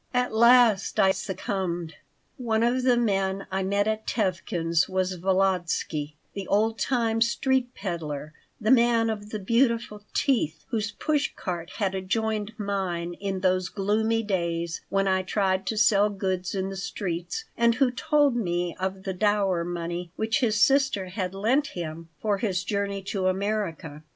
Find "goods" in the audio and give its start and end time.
16.09-16.55